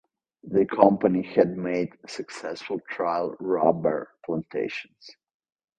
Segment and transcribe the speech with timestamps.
[0.43, 5.11] The company had made successful trial rubber plantations.